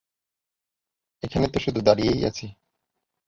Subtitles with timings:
[1.23, 2.45] এখানে তো শুধু দাঁড়িয়েই আছি!